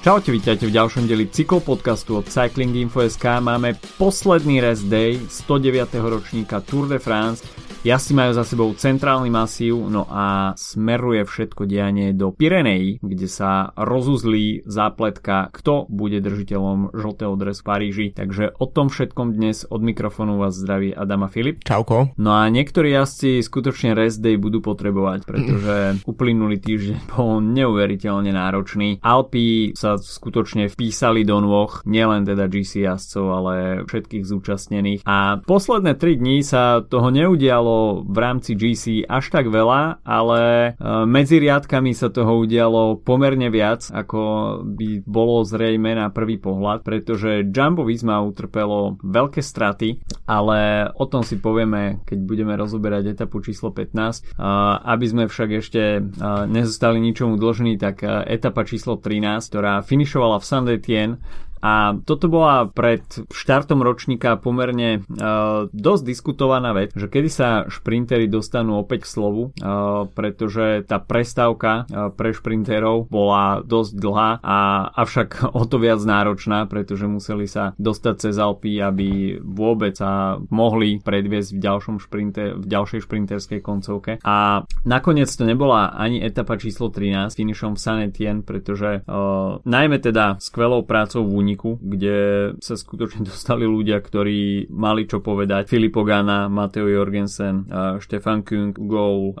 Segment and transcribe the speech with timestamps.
[0.00, 3.20] Čaute, vítajte v ďalšom deli cyklopodcastu od Cycling Info.sk.
[3.20, 5.92] Máme posledný rest day 109.
[6.00, 7.44] ročníka Tour de France
[7.80, 13.72] Jazdci majú za sebou centrálny masív, no a smeruje všetko dianie do Pirenejí, kde sa
[13.72, 18.06] rozuzlí zápletka, kto bude držiteľom žltého dresu v Paríži.
[18.12, 21.64] Takže o tom všetkom dnes od mikrofónu vás zdraví Adama Filip.
[21.64, 22.12] Čauko.
[22.20, 25.76] No a niektorí jazdci skutočne rest day budú potrebovať, pretože
[26.12, 29.00] uplynulý týždeň bol neuveriteľne náročný.
[29.00, 33.54] Alpy sa skutočne vpísali do nôh, nielen teda GC jazdcov, ale
[33.88, 35.00] všetkých zúčastnených.
[35.08, 40.40] A posledné 3 dní sa toho neudialo udialo v rámci GC až tak veľa, ale
[40.42, 40.70] e,
[41.06, 44.20] medzi riadkami sa toho udialo pomerne viac, ako
[44.66, 51.22] by bolo zrejme na prvý pohľad, pretože Jumbo Visma utrpelo veľké straty, ale o tom
[51.22, 53.90] si povieme, keď budeme rozoberať etapu číslo 15.
[53.90, 54.48] E,
[54.90, 56.00] aby sme však ešte e,
[56.50, 61.16] nezostali ničomu dlžní, tak etapa číslo 13, ktorá finišovala v Saint Etienne,
[61.60, 68.26] a toto bola pred štartom ročníka pomerne uh, dosť diskutovaná vec, že kedy sa šprintery
[68.32, 74.58] dostanú opäť k slovu, uh, pretože tá prestávka uh, pre šprinterov bola dosť dlhá a
[74.96, 80.96] avšak o to viac náročná, pretože museli sa dostať cez Alpy, aby vôbec sa mohli
[81.00, 84.16] predviesť v ďalšom šprinte, v ďalšej šprinterskej koncovke.
[84.24, 90.00] A nakoniec to nebola ani etapa číslo 13 finišom v San Etienne, pretože uh, najmä
[90.00, 95.66] teda skvelou prácou v úniku, kde sa skutočne dostali ľudia, ktorí mali čo povedať.
[95.66, 97.66] Filippo Gana, Mateo Jorgensen,
[97.98, 99.34] Stefan Kung, Goal,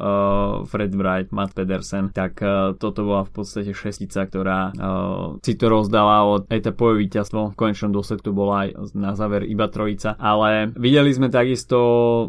[0.66, 2.10] Fred Wright, Matt Pedersen.
[2.10, 7.54] Tak uh, toto bola v podstate šestica, ktorá uh, si to rozdala od etapové víťazstvo.
[7.54, 10.16] V konečnom dôsledku bola aj na záver iba trojica.
[10.18, 11.78] Ale videli sme takisto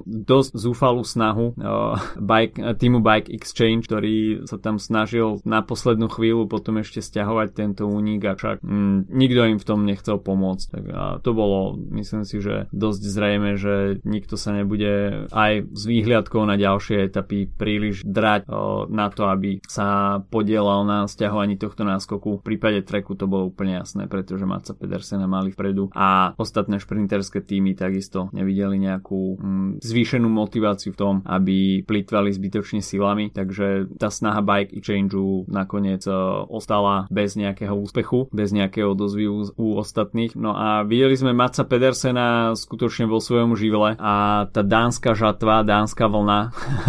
[0.05, 6.45] dosť zúfalú snahu uh, bike, týmu Bike Exchange, ktorý sa tam snažil na poslednú chvíľu
[6.45, 10.65] potom ešte stiahovať tento únik a však mm, nikto im v tom nechcel pomôcť.
[10.71, 15.83] Tak a to bolo, myslím si, že dosť zrejme, že nikto sa nebude aj s
[15.87, 21.85] výhľadkou na ďalšie etapy príliš drať o, na to, aby sa podielal na stiahovaní tohto
[21.87, 22.41] náskoku.
[22.41, 27.43] V prípade treku to bolo úplne jasné, pretože Maca Pedersena mali vpredu a ostatné šprinterské
[27.43, 34.09] týmy takisto nevideli nejakú mm, zvýšenú motiváciu v tom, aby plýtvali zbytočne silami, takže tá
[34.09, 36.03] snaha bike i changeu nakoniec
[36.49, 40.33] ostala bez nejakého úspechu, bez nejakého dozviu u ostatných.
[40.33, 46.09] No a videli sme Maca Pedersena skutočne vo svojom živle a tá dánska žatva, dánska
[46.09, 46.39] vlna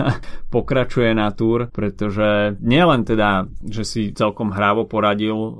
[0.54, 5.50] pokračuje na túr, pretože nielen teda, že si celkom hrávo poradil o,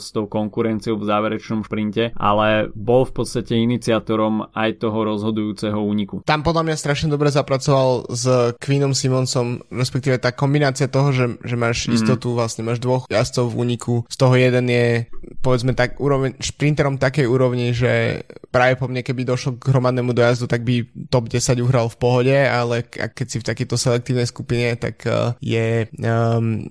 [0.00, 6.24] s tou konkurenciou v záverečnom šprinte, ale bol v podstate iniciátorom aj toho rozhodujúceho úniku.
[6.24, 11.56] Tam podľa mňa strašne dobre zapracoval s Queenom Simonsom, respektíve tá kombinácia toho, že, že
[11.60, 12.00] máš mm.
[12.00, 14.86] istotu, vlastne máš dvoch jazdcov v úniku, z toho jeden je
[15.44, 20.50] povedzme tak úroveň, šprinterom takej úrovni, že práve po mne, keby došlo k hromadnému dojazdu,
[20.50, 25.06] tak by top 10 uhral v pohode, ale keď si v takejto selektívnej skupine, tak
[25.06, 26.66] uh, je um,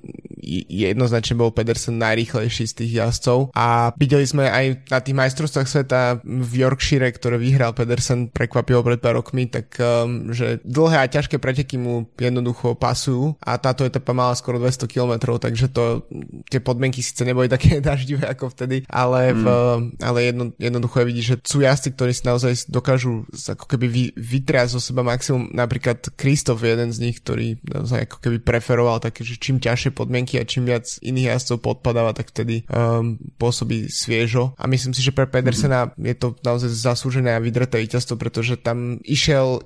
[0.68, 6.02] jednoznačne bol Pedersen najrýchlejší z tých jazdcov a videli sme aj na tých majstrovstvách sveta
[6.24, 11.40] v Yorkshire, ktoré vyhral Pedersen prekvapilo pred pár rokmi, tak um, že dlhé a ťažké
[11.40, 16.04] preteky mu jednoducho pasujú a táto etapa mala skoro 200 km, takže to
[16.52, 19.69] tie podmienky síce neboli také daždivé ako vtedy, ale v, mm.
[20.00, 24.04] Ale jedno, jednoducho je vidieť, že sú jazdci, ktorí si naozaj dokážu ako keby vy,
[24.16, 25.52] vytriať zo seba maximum.
[25.52, 29.92] Napríklad Kristof je jeden z nich, ktorý naozaj ako keby preferoval také, že čím ťažšie
[29.96, 34.56] podmienky a čím viac iných jazdcov podpadáva, tak vtedy um, pôsobí sviežo.
[34.56, 36.06] A myslím si, že pre Pedersena mm.
[36.10, 39.64] je to naozaj zaslúžené a vydreté víťazstvo, pretože tam išiel,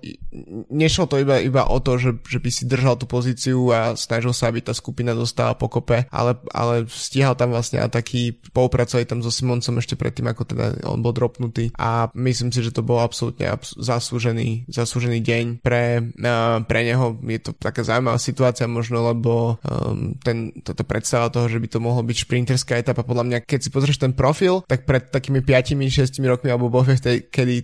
[0.71, 4.31] nešlo to iba, iba o to, že, že by si držal tú pozíciu a snažil
[4.31, 9.19] sa, aby tá skupina dostala pokope, ale, ale stíhal tam vlastne a taký spolupracovali tam
[9.21, 13.01] so Simoncom ešte predtým, ako teda on bol dropnutý a myslím si, že to bol
[13.01, 17.17] absolútne abs- zaslúžený, zaslúžený deň pre, uh, pre neho.
[17.25, 21.79] Je to taká zaujímavá situácia možno, lebo um, ten, toto predstava toho, že by to
[21.79, 26.17] mohlo byť šprinterská etapa, podľa mňa, keď si pozrieš ten profil, tak pred takými 5-6
[26.23, 26.95] rokmi alebo bohe,
[27.29, 27.55] kedy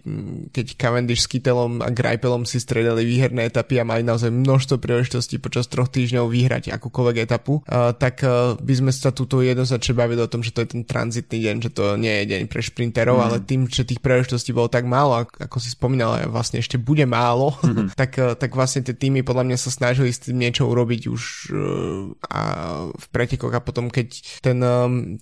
[0.50, 5.38] keď Cavendish s Kittelom a Greipelom si stredali výherné etapy a mali naozaj množstvo príležitostí
[5.42, 10.22] počas troch týždňov vyhrať akúkoľvek etapu, uh, tak uh, by sme sa túto jednoznačne bavili
[10.22, 13.18] o tom, že to je ten tranzitný deň, že to nie je deň pre šprinterov,
[13.18, 13.24] mm.
[13.24, 17.56] ale tým, že tých príležitostí bolo tak málo, ako si spomínal, vlastne ešte bude málo,
[17.62, 17.96] mm-hmm.
[18.00, 21.22] tak, tak vlastne tie týmy podľa mňa sa snažili s tým niečo urobiť už
[22.30, 22.42] a
[22.92, 24.60] v pretekoch a potom keď ten,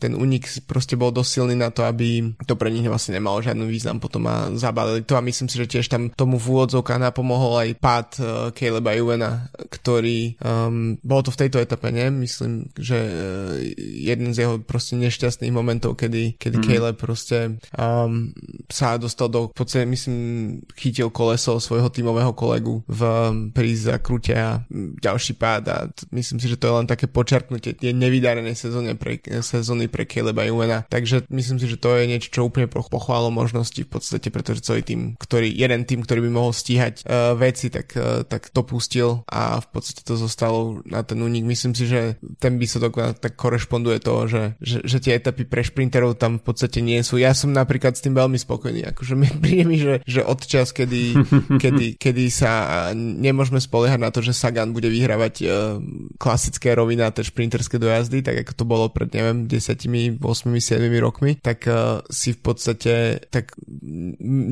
[0.02, 3.68] ten unik proste bol dosť silný na to, aby to pre nich vlastne nemalo žiadny
[3.68, 7.54] význam potom a zabalili to a myslím si, že tiež tam tomu v úvodzovkách napomohol
[7.62, 8.26] aj pád uh,
[8.56, 12.08] Caleba Juvena, ktorý um, bolo to v tejto etape, nie?
[12.10, 16.66] Myslím, že uh, jeden z jeho proste nešťastných momentov, kedy, kedy mm.
[16.78, 18.30] Caleb proste um,
[18.70, 20.18] sa dostal do, v podstate myslím,
[20.78, 24.62] chytil koleso svojho tímového kolegu v um, pri zakrute a
[25.02, 28.94] ďalší pád a t- myslím si, že to je len také počarknutie tie nevydarené sezóny
[28.94, 30.86] pre, sezóny pre Caleba Juvena.
[30.86, 34.86] Takže myslím si, že to je niečo, čo úplne pochválo možnosti v podstate, pretože celý
[34.86, 39.26] tým, ktorý, jeden tým, ktorý by mohol stíhať uh, veci, tak, uh, tak to pustil
[39.26, 41.48] a v podstate to zostalo na ten únik.
[41.48, 46.20] Myslím si, že ten výsledok tak korešponduje toho, že, že, že tie etapy pre šprinterov
[46.20, 47.16] tam v podstate nie sú.
[47.18, 48.84] Ja som napríklad s tým veľmi spokojný.
[48.92, 51.16] Akože mi príde mi, že, že od čas, kedy,
[51.64, 55.48] kedy, kedy sa nemôžeme spoliehať na to, že Sagan bude vyhrávať uh,
[56.20, 61.66] klasické rovinaté šprinterské dojazdy, tak ako to bolo pred, neviem, 10, 8, 7 rokmi, tak
[61.70, 62.94] uh, si v podstate
[63.32, 63.56] tak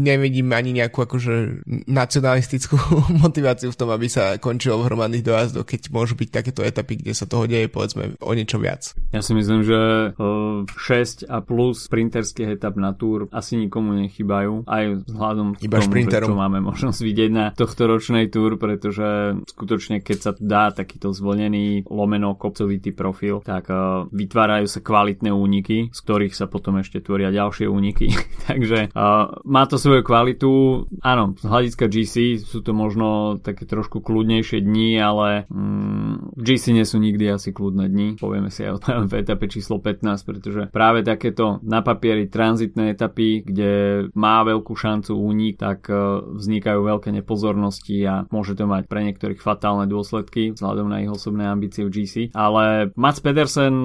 [0.05, 2.77] nevidím ani nejakú akože nacionalistickú
[3.23, 7.13] motiváciu v tom, aby sa končilo v hromadných dojazdoch, keď môžu byť takéto etapy, kde
[7.13, 8.93] sa toho deje povedzme o niečo viac.
[9.11, 9.79] Ja si myslím, že
[10.15, 16.05] uh, 6 a plus sprinterských etap na túr asi nikomu nechybajú, aj vzhľadom Iba tomu,
[16.05, 21.89] čo máme možnosť vidieť na tohto ročnej túr, pretože skutočne keď sa dá takýto zvolený
[21.89, 27.33] lomeno kopcovitý profil, tak uh, vytvárajú sa kvalitné úniky, z ktorých sa potom ešte tvoria
[27.33, 28.13] ďalšie úniky.
[28.49, 30.85] Takže uh, má to svoju kvalitu.
[31.01, 36.85] Áno, z hľadiska GC sú to možno také trošku kľudnejšie dni, ale mm, GC nie
[36.85, 38.07] sú nikdy asi kľudné dni.
[38.21, 38.79] Povieme si aj o
[39.09, 43.71] v etape číslo 15, pretože práve takéto na papieri tranzitné etapy, kde
[44.11, 49.39] má veľkú šancu únik, tak uh, vznikajú veľké nepozornosti a môže to mať pre niektorých
[49.39, 52.13] fatálne dôsledky vzhľadom na ich osobné ambície v GC.
[52.35, 53.75] Ale Mats Pedersen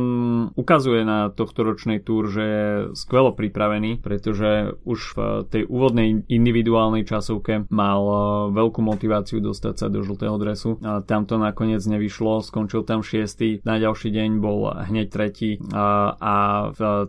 [0.58, 2.66] ukazuje na tohto ročnej túr, že je
[2.98, 8.16] skvelo pripravený, pretože už v tej úvodnej individuálnej časovke mal e,
[8.56, 10.80] veľkú motiváciu dostať sa do žltého dresu.
[10.82, 13.62] A tam to nakoniec nevyšlo, skončil tam 6.
[13.62, 16.34] Na ďalší deň bol hneď tretí a, a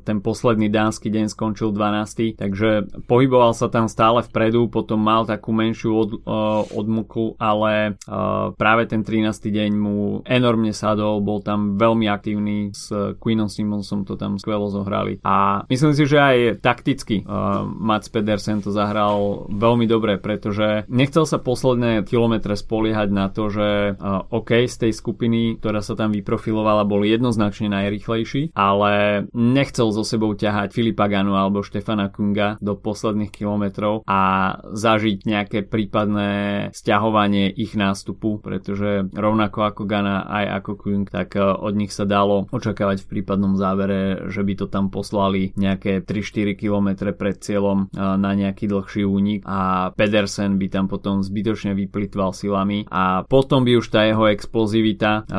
[0.03, 2.35] ten posledný dánsky deň skončil 12.
[2.35, 8.51] Takže pohyboval sa tam stále vpredu, potom mal takú menšiu od, uh, odmuku, ale uh,
[8.59, 9.31] práve ten 13.
[9.39, 12.91] deň mu enormne sadol, bol tam veľmi aktívny s
[13.23, 15.23] Queenom Simonsom to tam skvelo zohrali.
[15.23, 21.23] A myslím si, že aj takticky uh, Mats Pedersen to zahral veľmi dobre, pretože nechcel
[21.23, 26.11] sa posledné kilometre spoliehať na to, že uh, OK, z tej skupiny, ktorá sa tam
[26.11, 32.73] vyprofilovala, bol jednoznačne najrychlejší, ale nechcel so sebou ťahať Filipa Ganu alebo Štefana Kunga do
[32.73, 34.21] posledných kilometrov a
[34.65, 36.29] zažiť nejaké prípadné
[36.73, 42.09] stiahovanie ich nástupu, pretože rovnako ako Gana aj ako Kung, tak uh, od nich sa
[42.09, 47.93] dalo očakávať v prípadnom závere, že by to tam poslali nejaké 3-4 km pred cieľom
[47.93, 53.77] na nejaký dlhší únik a Pedersen by tam potom zbytočne vyplitval silami a potom by
[53.77, 55.29] už tá jeho explozivita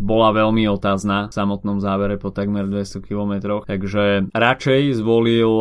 [0.00, 4.63] bola veľmi otázna v samotnom závere po takmer 200 km, takže radšej
[4.94, 5.52] zvolil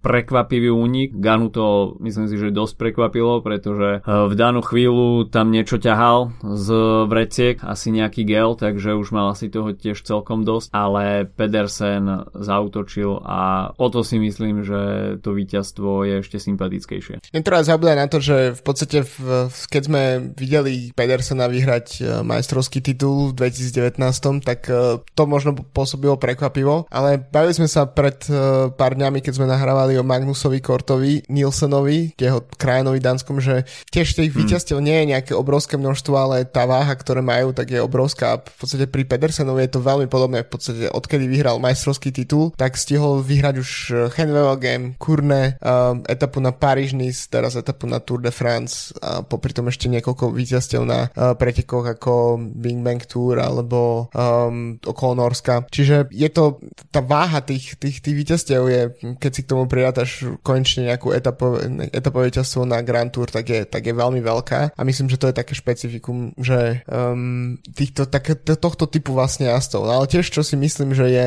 [0.00, 1.16] prekvapivý únik.
[1.16, 6.68] Ganu to myslím si, že dosť prekvapilo, pretože v danú chvíľu tam niečo ťahal z
[7.06, 13.20] vreciek, asi nejaký gel, takže už mal asi toho tiež celkom dosť, ale Pedersen zautočil
[13.22, 14.80] a o to si myslím, že
[15.20, 17.32] to víťazstvo je ešte sympatickejšie.
[17.32, 20.02] Netreba zabúdať na to, že v podstate v, keď sme
[20.34, 23.98] videli Pedersena vyhrať e, majstrovský titul v 2019,
[24.46, 28.32] tak e, to možno pôsobilo prekvapivo, ale bavili sme sa pred e,
[28.74, 34.32] pár dňami, keď sme nahrávali o Magnusovi Kortovi, Nielsenovi, jeho krajinovi Danskom, že tiež tých
[34.32, 34.38] hmm.
[34.44, 38.40] víťazstiev nie je nejaké obrovské množstvo, ale tá váha, ktoré majú, tak je obrovská.
[38.42, 40.42] V podstate pri Pedersenovi je to veľmi podobné.
[40.46, 43.70] V podstate odkedy vyhral majstrovský titul, tak stihol vyhrať už
[44.16, 49.20] Henvel Game, Kurne, um, etapu na Paríž Nice, teraz etapu na Tour de France a
[49.22, 55.12] popri tom ešte niekoľko víťazstiev na uh, pretekoch ako Bing Bang Tour alebo um, okolo
[55.26, 55.66] Norska.
[55.68, 56.60] Čiže je to,
[56.92, 58.82] tá váha tých, tých, tých víťazstiev je,
[59.22, 61.62] keď si k tomu prirátaš konečne nejakú etapo,
[61.94, 65.30] etapové víťazstvo na Grand Tour, tak je, tak je veľmi veľká a myslím, že to
[65.30, 69.86] je také špecifikum, že um, týchto, také, tohto typu vlastne jazdcov.
[69.86, 71.26] No, ale tiež, čo si myslím, že je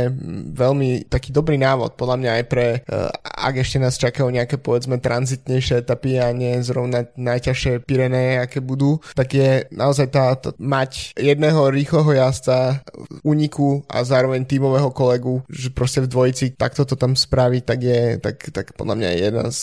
[0.51, 4.99] veľmi taký dobrý návod, podľa mňa aj pre, uh, ak ešte nás čakajú nejaké povedzme
[4.99, 11.15] tranzitnejšie etapy a nie zrovna najťažšie Pireneje, aké budú, tak je naozaj tá, tá mať
[11.15, 12.83] jedného rýchleho jazdca
[13.23, 18.01] úniku a zároveň tímového kolegu, že proste v dvojici takto to tam spraviť, tak je,
[18.17, 19.61] tak, tak podľa mňa jedna z,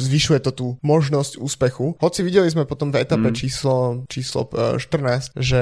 [0.00, 2.00] zvyšuje to tú možnosť úspechu.
[2.00, 3.36] Hoci videli sme potom v etape mm.
[3.36, 5.60] číslo, číslo 14, e, že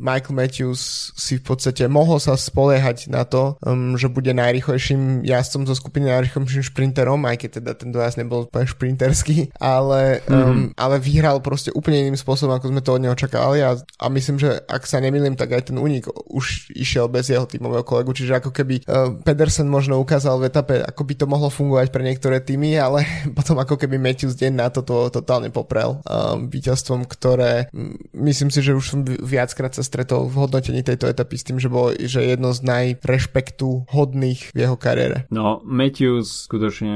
[0.00, 5.68] Michael Matthews si v podstate mohol sa spoliehať na to, um, že bude najrychlejším jazdcom
[5.68, 10.96] zo skupiny, najrychlejším šprinterom, aj keď teda ten dojazd nebol úplne šprinterský, ale, um, ale
[11.02, 14.62] vyhral proste úplne iným spôsobom, ako sme to od neho čakali a, a myslím, že
[14.64, 18.50] ak sa nemýlim, tak aj ten únik už išiel bez jeho tímového kolegu, čiže ako
[18.54, 22.78] keby uh, Pedersen možno ukázal v etape, ako by to mohlo fungovať pre niektoré týmy,
[22.78, 23.02] ale
[23.38, 27.66] potom ako keby Matthews deň na to, to totálne poprel um, víťazstvom, ktoré
[28.14, 31.66] myslím si, že už som viackrát sa stretol v hodnotení tejto etapy s tým, že
[31.66, 35.26] bolo že jedno z najrešpektu hodných v jeho kariére.
[35.34, 36.94] No, Matthews skutočne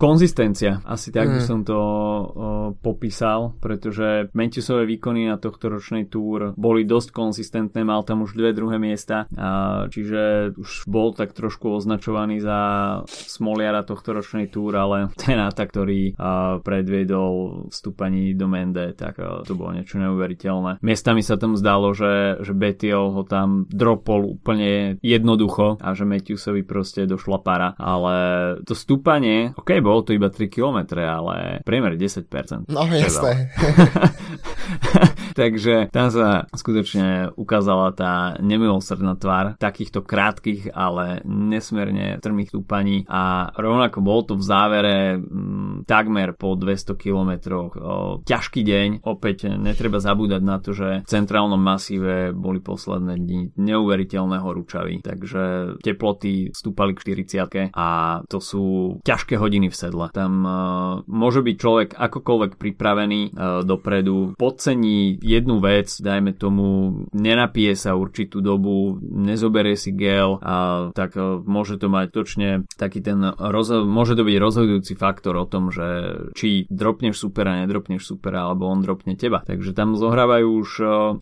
[0.00, 1.34] konzistencia, asi tak mm.
[1.36, 2.24] by som to uh,
[2.80, 8.56] popísal, pretože Matthewsové výkony na tohto ročnej túr boli dosť konzistentné, mal tam už dve
[8.56, 12.60] druhé miesta, uh, čiže už bol tak trošku označovaný za
[13.08, 19.42] smoliara tohto ročnej túr, ale ten atak, ktorý uh, predviedol vstúpaní do Mende, tak uh,
[19.42, 20.78] to bolo niečo neuveriteľné.
[20.86, 26.62] Miestami sa tam zdalo, že, že Betiol ho tam dropol úplne jednoducho a že Matthewsovi
[26.62, 28.14] proste došla para, ale
[28.62, 32.70] to stúpanie, ok, bolo to iba 3 km, ale priemer 10%.
[32.70, 33.50] No jasné.
[35.40, 43.48] Takže tam sa skutočne ukázala tá nemilosrdná tvár takýchto krátkých, ale nesmierne trmých stúpaní a
[43.56, 47.32] rovnako bol to v závere m, mm, takmer po 200 km
[48.28, 48.88] ťažký deň.
[49.08, 55.76] Opäť netreba zabúdať na to, že v centrálnom masíve boli posledné dni neuveriteľné horúčavy, takže
[55.80, 60.12] teploty stúpali k 40 a to sú ťažké hodiny v sedle.
[60.12, 60.52] Tam uh,
[61.08, 68.44] môže byť človek akokoľvek pripravený uh, dopredu, podcení jednu vec, dajme tomu, nenapije sa určitú
[68.44, 74.18] dobu, nezoberie si gel, a tak uh, môže to mať točne taký ten rozho- môže
[74.18, 75.86] to byť rozhodujúci faktor o tom, že
[76.34, 79.46] či dropneš supera, nedropneš supera, alebo on dropne teba.
[79.46, 80.70] Takže tam zohrávajú už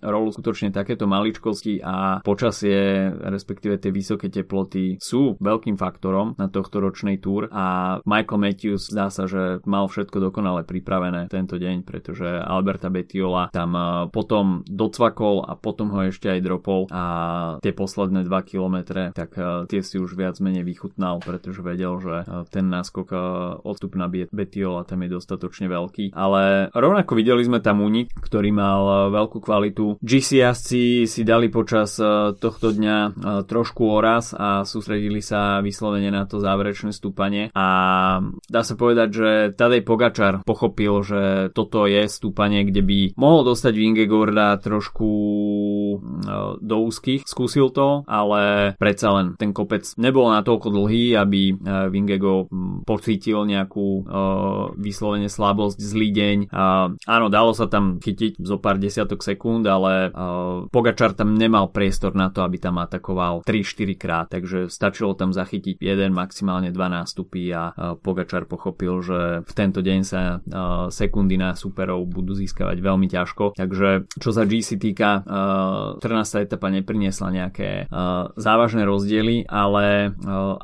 [0.01, 6.81] rolu skutočne takéto maličkosti a počasie, respektíve tie vysoké teploty sú veľkým faktorom na tohto
[6.81, 7.53] ročnej túr.
[7.53, 13.53] A Michael Matthews zdá sa, že mal všetko dokonale pripravené tento deň, pretože Alberta Betiola
[13.53, 13.77] tam
[14.09, 16.89] potom docvakol a potom ho ešte aj dropol.
[16.89, 17.05] A
[17.61, 19.35] tie posledné 2 kilometre, tak
[19.69, 23.09] tie si už viac menej vychutnal, pretože vedel, že ten náskok
[23.65, 26.15] odstup na Betiola tam je dostatočne veľký.
[26.15, 29.99] Ale rovnako videli sme tam únik, ktorý mal veľkú kvalitu.
[30.01, 30.45] GC
[31.09, 33.11] si dali počas e, tohto dňa e,
[33.49, 37.67] trošku oraz a sústredili sa vyslovene na to záverečné stúpanie a
[38.47, 41.23] dá sa povedať, že Tadej Pogačar pochopil, že
[41.57, 45.97] toto je stúpanie, kde by mohol dostať Vingegorda trošku e,
[46.61, 47.25] do úzkých.
[47.25, 50.84] Skúsil to, ale predsa len ten kopec nebol natoľko dlhý,
[51.15, 51.57] aby
[51.89, 52.47] Vingego
[52.85, 56.39] pocítil nejakú uh, vyslovene slabosť, zlý deň.
[57.05, 62.13] Áno, dalo sa tam chytiť zo pár desiatok sekúnd, ale uh, Pogačar tam nemal priestor
[62.13, 67.51] na to, aby tam atakoval 3-4 krát, takže stačilo tam zachytiť jeden, maximálne dva nástupy
[67.55, 70.39] a Pogačar pochopil, že v tento deň sa
[70.91, 73.57] sekundy na superov budú získavať veľmi ťažko.
[73.57, 76.47] Takže čo sa GC týka, uh, 14.
[76.47, 77.87] etapa nepriniesla nejaké
[78.37, 80.15] závažné rozdiely, ale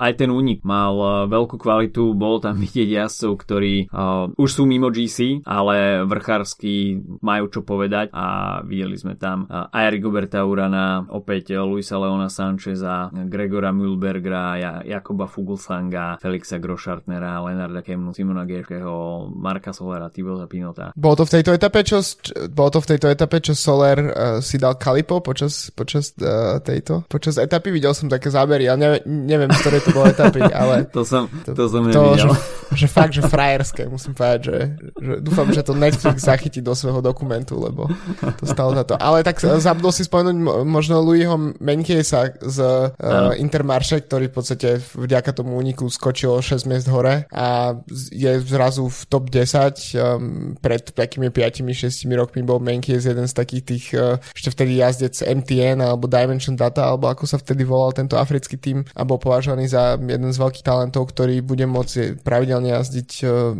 [0.01, 4.65] aj ten únik mal uh, veľkú kvalitu, bol tam vidieť jazdcov, ktorí uh, už sú
[4.65, 8.09] mimo GC, ale vrchársky majú čo povedať.
[8.17, 14.73] A videli sme tam uh, aj Rigoberta Urana, opäť Luisa Leona Sancheza, Gregora Mühlbergera, ja,
[14.81, 20.97] Jakoba Fuglsanga, Felixa Groschartnera, Leonarda Kemnu, Simona Geškeho, Marka Solera, Tibota Pinota.
[20.97, 22.01] Bolo to v tejto etape, čo,
[22.49, 27.05] bolo to v tejto etape, čo Soler uh, si dal Kalipo počas, počas uh, tejto,
[27.11, 30.87] počas etapy, videl som také zábery, ale neviem, neviem z to bolo etapy, ale...
[30.95, 31.83] to som, to, to som.
[31.91, 32.29] To, že,
[32.75, 34.57] že fakt, že frajerské, musím povedať, že,
[34.99, 37.91] že dúfam, že to Netflix zachytí do svojho dokumentu, lebo
[38.39, 38.95] to stalo za to.
[39.01, 45.35] Ale tak zabudol si spomenúť možno Louisho Menkiesa z uh, Intermarše, ktorý v podstate vďaka
[45.35, 47.75] tomu úniku skočil 6 miest hore a
[48.11, 49.99] je zrazu v top 10.
[49.99, 55.17] Um, pred takými 5-6 rokmi bol Menkies jeden z takých tých, uh, ešte vtedy jazdec
[55.21, 59.67] MTN alebo Dimension Data, alebo ako sa vtedy volal tento africký tým a bol považovaný
[59.67, 63.53] za jeden z veľkých talentov, ktorý bude môcť pravidelne jazdiť uh,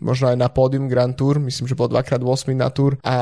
[0.00, 3.16] možno aj na pódium Grand Tour, myslím, že bol dvakrát 8 na Tour a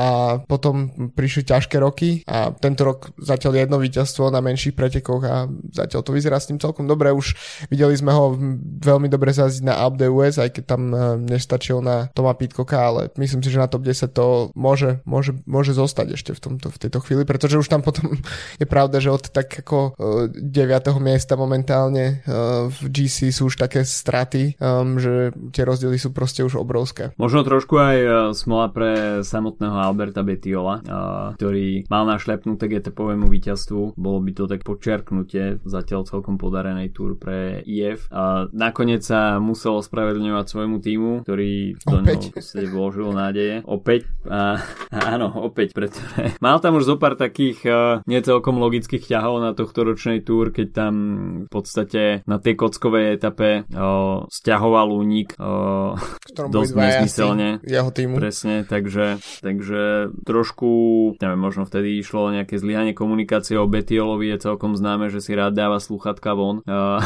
[0.45, 6.01] potom prišli ťažké roky a tento rok zatiaľ jedno víťazstvo na menších pretekoch a zatiaľ
[6.03, 7.13] to vyzerá s tým celkom dobre.
[7.13, 7.35] Už
[7.71, 8.33] videli sme ho
[8.81, 10.81] veľmi dobre zazdiť na Alpe US, aj keď tam
[11.23, 15.73] nestačil na Toma Pitcocka, ale myslím si, že na top 10 to môže, môže, môže
[15.73, 18.17] zostať ešte v, tomto, v tejto chvíli, pretože už tam potom
[18.61, 20.41] je pravda, že od tak ako 9.
[21.01, 22.21] miesta momentálne
[22.67, 27.11] v GC sú už také straty, um, že tie rozdiely sú proste už obrovské.
[27.19, 33.97] Možno trošku aj uh, smola pre samotného Alberta Betiola, uh, ktorý mal našlepnuté GTpovému víťazstvu.
[33.97, 38.07] Bolo by to tak počiarknutie zatiaľ celkom podarenej túr pre IF.
[38.09, 42.21] A nakoniec sa musel ospravedlňovať svojmu týmu, ktorý do neho
[42.71, 43.55] vložil nádeje.
[43.65, 44.61] Opäť, a,
[44.91, 49.83] áno, opäť, pretože mal tam už zo pár takých uh, necelkom logických ťahov na tohto
[49.83, 50.93] ročnej túr, keď tam
[51.45, 55.97] v podstate na tej kockovej etape uh, stiahoval únik uh,
[56.31, 57.49] dosť nezmyselne.
[57.65, 58.21] Jeho týmu.
[58.21, 60.69] Presne, takže, takže trošku,
[61.17, 65.33] neviem, možno vtedy išlo o nejaké zlyhanie komunikácie o Betiolovi je celkom známe, že si
[65.33, 67.01] rád dáva sluchatka von uh,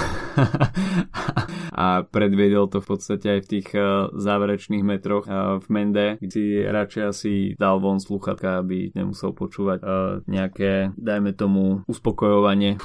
[1.71, 6.31] a predviedol to v podstate aj v tých uh, záverečných metroch uh, v Mende, kde
[6.31, 9.89] si radšej asi dal von sluchatka, aby nemusel počúvať uh,
[10.25, 12.81] nejaké, dajme tomu, uspokojovanie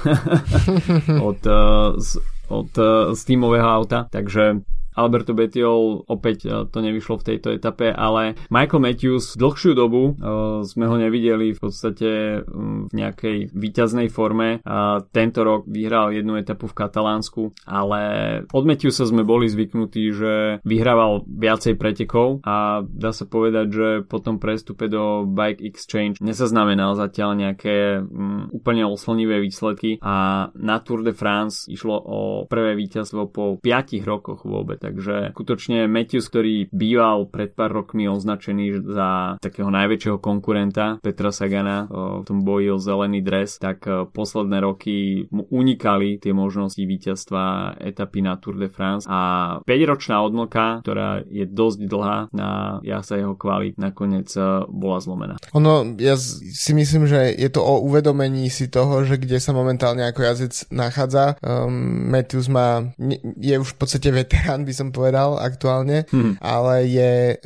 [1.27, 2.67] od uh, z, od
[3.13, 4.61] Steamového auta, takže
[4.97, 10.65] Alberto Betiol opäť e, to nevyšlo v tejto etape, ale Michael Matthews dlhšiu dobu uh,
[10.65, 14.65] sme ho nevideli v podstate v nejakej výťaznej forme.
[14.65, 18.01] Uh, tento rok vyhral jednu etapu v Katalánsku, ale
[18.49, 20.33] od Matthewsa sme boli zvyknutí, že
[20.65, 26.97] vyhrával viacej pretekov a dá sa povedať, že po tom prestupe do Bike Exchange nezaznamenal
[26.97, 33.29] zatiaľ nejaké um, úplne oslnivé výsledky a na Tour de France išlo o prvé víťazstvo
[33.29, 39.67] po 5 rokoch vôbec Takže skutočne Matthews, ktorý býval pred pár rokmi označený za takého
[39.67, 43.83] najväčšieho konkurenta Petra Sagana v tom boji o zelený dres, tak
[44.15, 50.85] posledné roky mu unikali tie možnosti víťazstva etapy na Tour de France a 5-ročná odmlka,
[50.87, 54.31] ktorá je dosť dlhá na jasa jeho kvalit, nakoniec
[54.71, 55.35] bola zlomená.
[55.51, 60.05] Ono, ja si myslím, že je to o uvedomení si toho, že kde sa momentálne
[60.07, 61.35] ako jazdec nachádza.
[61.43, 62.93] Um, Matthews má,
[63.37, 66.37] je už v podstate veterán, by som povedal aktuálne, hmm.
[66.37, 67.37] ale je e,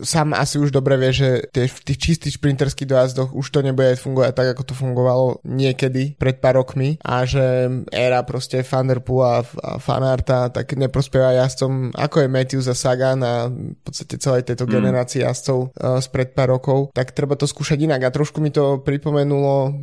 [0.00, 4.00] sám asi už dobre vie, že tie, v tých čistých šprinterských dojazdoch už to nebude
[4.00, 9.70] fungovať tak, ako to fungovalo niekedy pred pár rokmi a že éra proste Fanderpoola a
[9.76, 14.72] Fanarta tak neprospieva jazdcom ako je Matthews a Sagan a v podstate celej tejto hmm.
[14.72, 18.80] generácii jazdcov uh, spred pár rokov, tak treba to skúšať inak a trošku mi to
[18.80, 19.74] pripomenulo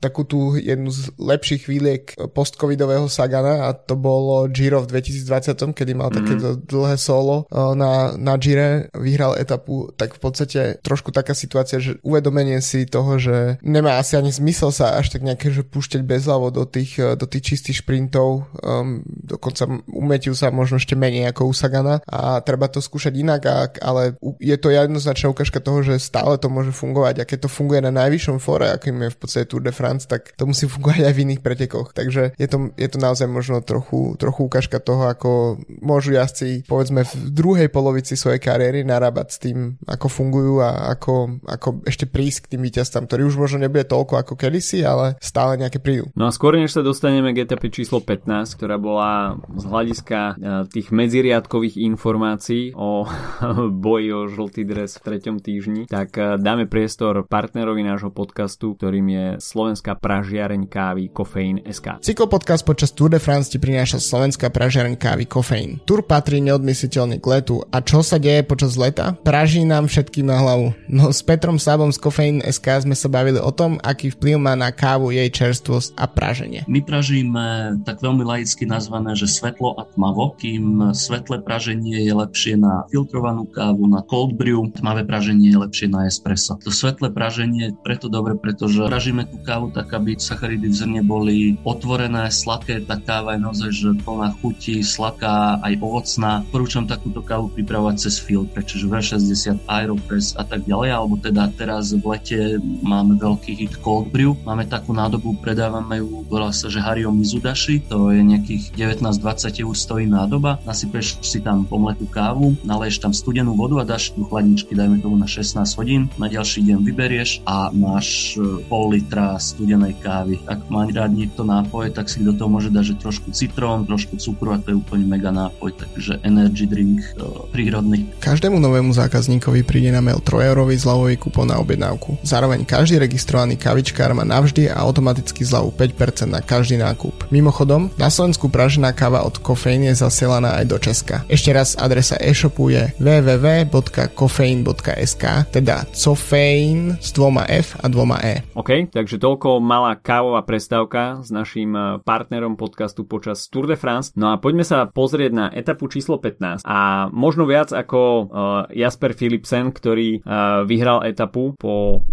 [0.00, 5.92] takú tú jednu z lepších chvíliek post-covidového Sagana a to bolo Giro v 2020, kedy
[5.92, 6.60] mal takéto mm.
[6.64, 12.58] dlhé solo na, na Gire, vyhral etapu, tak v podstate trošku taká situácia, že uvedomenie
[12.64, 16.64] si toho, že nemá asi ani zmysel sa až tak nejaké, že púšťať bezľavo do
[16.64, 21.54] tých, e, do tých čistých šprintov, um, dokonca umetiu sa možno ešte menej ako u
[21.54, 26.40] Sagana a treba to skúšať inak, a, ale je to jednoznačná ukážka toho, že stále
[26.40, 29.62] to môže fungovať a keď to funguje na najvyššom fóre, akým je v podstate Tour
[29.62, 31.92] de France, tak to musí fungovať aj v iných pretekoch.
[31.92, 35.60] Takže je to, je to naozaj možno trochu, trochu ukážka toho, ako
[36.06, 41.42] môžu jazdci povedzme v druhej polovici svojej kariéry narábať s tým, ako fungujú a ako,
[41.42, 45.58] ako ešte prísť k tým víťazstvám, ktorý už možno nebude toľko ako kedysi, ale stále
[45.58, 46.06] nejaké prídu.
[46.14, 50.32] No a skôr než sa dostaneme k etape číslo 15, ktorá bola z hľadiska e,
[50.70, 53.02] tých medziriadkových informácií o
[53.82, 59.06] boji o žltý dres v treťom týždni, tak e, dáme priestor partnerovi nášho podcastu, ktorým
[59.10, 61.98] je Slovenská pražiareň kávy Kofeín SK.
[62.06, 65.82] Cyklopodcast počas Tour de France ti prináša Slovenská pražiareň kávy Kofeín.
[65.86, 67.62] Tour patrí neodmysliteľne k letu.
[67.70, 69.14] A čo sa deje počas leta?
[69.22, 70.74] Praží nám všetkým na hlavu.
[70.90, 74.58] No s Petrom Sabom z Kofeín SK sme sa bavili o tom, aký vplyv má
[74.58, 76.66] na kávu jej čerstvosť a praženie.
[76.66, 82.58] My pražíme tak veľmi laicky nazvané, že svetlo a tmavo, kým svetlé praženie je lepšie
[82.58, 86.58] na filtrovanú kávu, na cold brew, tmavé praženie je lepšie na espresso.
[86.66, 91.00] To svetlé praženie je preto dobre, pretože pražíme tú kávu tak, aby sacharidy v zrne
[91.06, 96.84] boli otvorené, sladké, tá káva je naozaj že plná chuti, sladká, aj ovocná znamená, porúčam
[96.84, 102.02] takúto kávu pripravovať cez filtre, čiže V60, Aeropress a tak ďalej, alebo teda teraz v
[102.02, 107.14] lete máme veľký hit Cold Brew, máme takú nádobu, predávame ju, volá sa, že Hario
[107.14, 113.12] Mizudashi, to je nejakých 19-20 eur stojí nádoba, nasypeš si tam pomletú kávu, naleješ tam
[113.14, 117.46] studenú vodu a dáš do chladničky, dajme tomu na 16 hodín, na ďalší deň vyberieš
[117.46, 120.40] a máš e, pol litra studenej kávy.
[120.48, 124.16] Ak má rád niekto nápoj, tak si do toho môže dať, že trošku citrón, trošku
[124.18, 128.06] cukru a to je úplne mega nápoj nápoj, takže energy drink uh, prírodný.
[128.22, 132.22] Každému novému zákazníkovi príde na mail 3 eurový zľavový kupón na objednávku.
[132.22, 137.26] Zároveň každý registrovaný kavičkár má navždy a automaticky zľavu 5% na každý nákup.
[137.34, 141.26] Mimochodom, na Slovensku pražená káva od Kofeín je zasielaná aj do Česka.
[141.26, 148.44] Ešte raz adresa e-shopu je www.kofein.sk teda cofein s dvoma F a dvoma E.
[148.54, 154.12] OK, takže toľko malá kávová prestávka s našim eh, partnerom podcastu počas Tour de France.
[154.14, 158.26] No a poďme sa pozrieť na etapu číslo 15 a možno viac ako uh,
[158.68, 162.04] Jasper Philipsen, ktorý uh, vyhral etapu po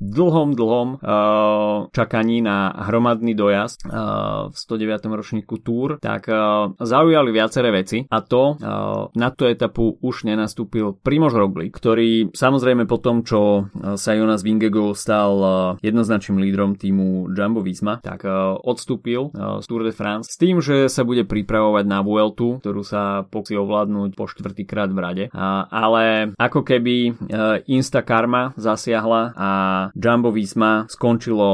[0.00, 5.08] dlhom, dlhom uh, čakaní na hromadný dojazd uh, v 109.
[5.08, 10.96] ročníku Tour, tak uh, zaujali viaceré veci a to uh, na tú etapu už nenastúpil
[11.00, 17.32] Primož Roglic, ktorý samozrejme po tom, čo sa Jonas Vingego stal uh, jednoznačným lídrom týmu
[17.32, 21.24] Jumbo Visma, tak uh, odstúpil uh, z Tour de France s tým, že sa bude
[21.24, 25.24] pripravovať na Vueltu, ktorú sa pokusí ovládnuť po štvrtýkrát v rade.
[25.30, 29.50] Uh, ale ako keby uh, Insta Karma zasiahla a
[29.94, 31.50] Jumbo Visma skončilo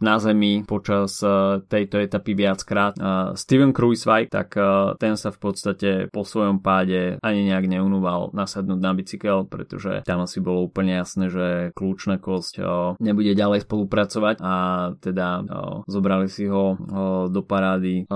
[0.00, 2.94] na zemi počas e, tejto etapy viackrát.
[2.96, 3.02] E,
[3.36, 8.80] Steven Kruiswijk, tak e, ten sa v podstate po svojom páde ani nejak neunúval nasadnúť
[8.80, 11.46] na bicykel, pretože tam asi bolo úplne jasné, že
[11.76, 12.64] kľúčna kosť
[12.98, 14.54] nebude ďalej spolupracovať a
[14.98, 15.44] teda
[15.88, 16.76] zobrali si ho
[17.28, 18.06] do parády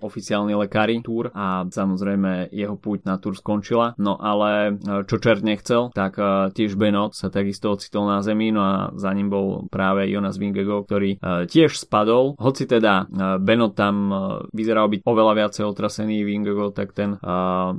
[0.00, 3.94] oficiálni lekári Tour a samozrejme jeho púť na Tour skončila.
[3.98, 6.16] No ale čo čert nechcel, tak
[6.54, 10.82] tiež Benot sa takisto ocitol na zemi, no a za ním bol práve Jonas Vingego,
[10.84, 12.34] ktorý uh, tiež spadol.
[12.38, 14.18] Hoci teda uh, Beno tam uh,
[14.54, 17.16] vyzeral byť oveľa viacej otrasený Vingego, tak ten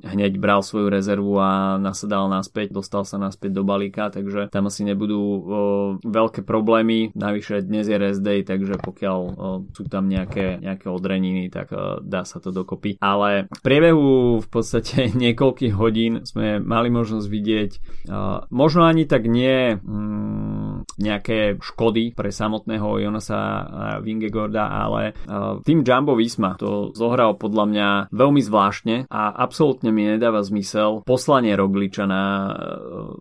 [0.02, 4.84] hneď bral svoju rezervu a nasadal naspäť, dostal sa naspäť do balíka, takže tam asi
[4.84, 5.19] nebudú
[6.04, 7.15] veľké problémy.
[7.15, 9.19] Navyše dnes je rest day, takže pokiaľ
[9.71, 13.00] sú tam nejaké, nejaké odreniny, tak dá sa to dokopy.
[13.02, 17.71] Ale v priebehu v podstate niekoľkých hodín sme mali možnosť vidieť
[18.52, 23.42] možno ani tak nie um, nejaké škody pre samotného Jonasa
[24.02, 25.14] Vingegorda, ale
[25.66, 31.56] tým Jumbo Visma to zohral podľa mňa veľmi zvláštne a absolútne mi nedáva zmysel poslanie
[31.56, 32.52] Rogliča na e,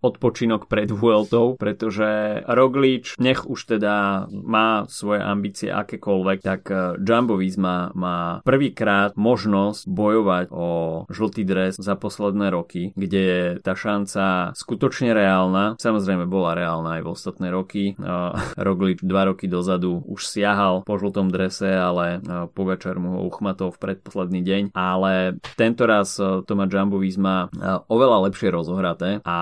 [0.02, 7.38] odpočinok pred Vueltou, pretože Roglič nech už teda má svoje ambície akékoľvek, tak e, Jumbo
[7.38, 10.68] Visma má prvýkrát možnosť bojovať o
[11.08, 15.78] žltý dres za posledné roky, kde je tá šanca skutočne reálna.
[15.78, 17.94] Samozrejme bola reálna aj v ostatné roky, roky.
[18.66, 22.18] Roglič dva roky dozadu už siahal po žltom drese, ale
[22.50, 24.62] Pogačar mu ho uchmatol v predposledný deň.
[24.74, 27.46] Ale tento raz to má Jumbo Visma
[27.86, 29.38] oveľa lepšie rozohraté a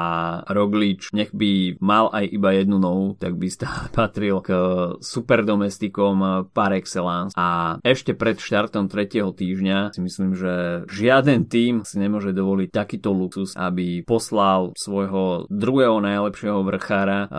[0.52, 4.50] Roglič nech by mal aj iba jednu nohu, tak by stále patril k
[5.00, 7.32] super domestikom par excellence.
[7.38, 13.14] A ešte pred štartom tretieho týždňa si myslím, že žiaden tým si nemôže dovoliť takýto
[13.14, 17.30] luxus, aby poslal svojho druhého najlepšieho vrchára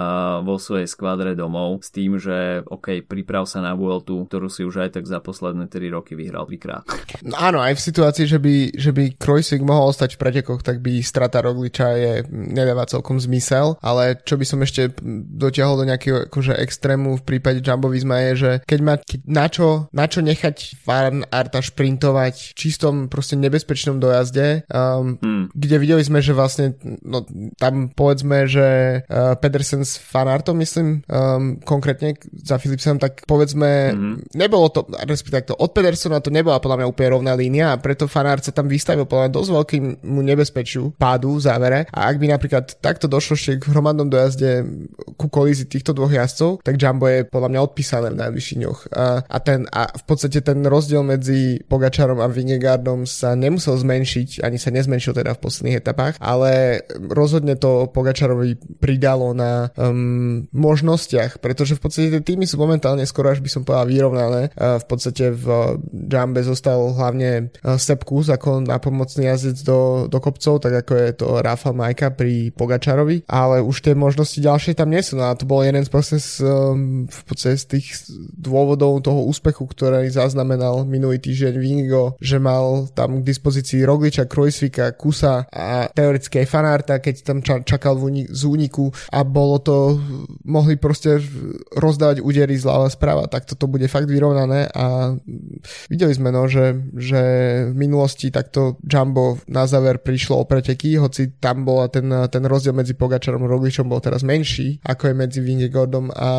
[0.44, 4.88] vo svojej skvadre domov s tým, že OK, priprav sa na Vueltu, ktorú si už
[4.88, 6.84] aj tak za posledné 3 roky vyhral dvakrát.
[7.26, 10.84] No áno, aj v situácii, že by, že by Krojsik mohol ostať v pretekoch, tak
[10.84, 14.94] by strata Rogliča je, nedáva celkom zmysel, ale čo by som ešte
[15.34, 19.46] dotiahol do nejakého akože extrému v prípade Jumbo Visma je, že keď má keď na,
[19.48, 25.44] čo, na čo nechať Van Arta šprintovať v čistom proste nebezpečnom dojazde, um, hmm.
[25.56, 27.26] kde videli sme, že vlastne no,
[27.58, 28.68] tam povedzme, že
[29.06, 32.14] uh, Pedersen s Van Artom myslím um, konkrétne
[32.46, 34.38] za Philipsom, tak povedzme, mm-hmm.
[34.38, 38.06] nebolo to, respektíve to od Pedersona to nebola podľa mňa úplne rovná línia a preto
[38.06, 42.26] fanár sa tam vystavil podľa mňa dosť veľkému nebezpečiu pádu v závere a ak by
[42.30, 44.62] napríklad takto došlo ešte k hromadnom dojazde
[45.18, 48.80] ku kolízi týchto dvoch jazdcov, tak Jumbo je podľa mňa odpísané v najbližších dňoch.
[48.94, 54.46] A, a, ten, a v podstate ten rozdiel medzi Pogačarom a Vingegardom sa nemusel zmenšiť,
[54.46, 61.40] ani sa nezmenšil teda v posledných etapách, ale rozhodne to Pogačarovi pridalo na um, možnostiach,
[61.40, 64.52] pretože v podstate tie týmy sú momentálne skoro až by som povedal vyrovnané.
[64.56, 70.86] V podstate v Jambe zostal hlavne Sepp Kus ako napomocný jazdec do, do kopcov, tak
[70.86, 75.16] ako je to Rafa Majka pri Pogačarovi, ale už tie možnosti ďalšie tam nie sú.
[75.16, 77.88] No a to bol jeden z, z, um, v podstate z tých
[78.36, 84.98] dôvodov toho úspechu, ktorý zaznamenal minulý týždeň Vingo, že mal tam k dispozícii Rogliča, Krojsvika,
[84.98, 87.96] Kusa a teoreticky aj Fanarta, keď tam čakal
[88.30, 90.00] z úniku a bolo to
[90.50, 91.22] mohli proste
[91.78, 95.14] rozdávať údery zľava správa, tak toto bude fakt vyrovnané a
[95.88, 97.22] videli sme no, že, že
[97.70, 102.74] v minulosti takto Jumbo na záver prišlo o preteky, hoci tam bola ten, ten rozdiel
[102.74, 106.30] medzi Pogačarom a Rogličom bol teraz menší, ako je medzi Vingegordom a, a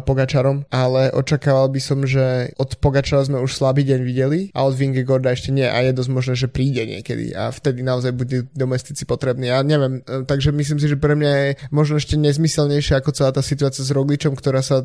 [0.00, 4.74] Pogačarom, ale očakával by som, že od Pogačara sme už slabý deň videli a od
[4.74, 9.04] Vingegorda ešte nie a je dosť možné, že príde niekedy a vtedy naozaj bude domestici
[9.04, 9.52] potrební.
[9.52, 13.42] Ja neviem, takže myslím si, že pre mňa je možno ešte nezmyselnejšie ako celá tá
[13.48, 14.84] situácia s Rogličom, ktorá sa